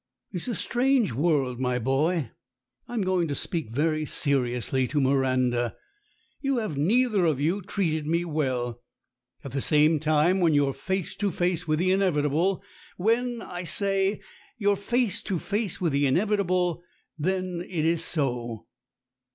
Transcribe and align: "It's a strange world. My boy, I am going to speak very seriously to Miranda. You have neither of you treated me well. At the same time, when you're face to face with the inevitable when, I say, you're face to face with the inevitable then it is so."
"It's 0.31 0.47
a 0.47 0.55
strange 0.55 1.13
world. 1.13 1.59
My 1.59 1.77
boy, 1.77 2.31
I 2.87 2.95
am 2.95 3.03
going 3.03 3.27
to 3.27 3.35
speak 3.35 3.69
very 3.69 4.03
seriously 4.03 4.87
to 4.87 4.99
Miranda. 4.99 5.75
You 6.41 6.57
have 6.57 6.75
neither 6.75 7.25
of 7.25 7.39
you 7.39 7.61
treated 7.61 8.07
me 8.07 8.25
well. 8.25 8.81
At 9.43 9.51
the 9.51 9.61
same 9.61 9.99
time, 9.99 10.39
when 10.39 10.55
you're 10.55 10.73
face 10.73 11.15
to 11.17 11.29
face 11.29 11.67
with 11.67 11.77
the 11.77 11.91
inevitable 11.91 12.63
when, 12.97 13.43
I 13.43 13.63
say, 13.63 14.19
you're 14.57 14.75
face 14.75 15.21
to 15.21 15.37
face 15.37 15.79
with 15.79 15.91
the 15.93 16.07
inevitable 16.07 16.81
then 17.19 17.61
it 17.69 17.85
is 17.85 18.03
so." 18.03 18.65